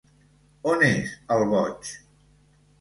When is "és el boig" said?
0.87-1.95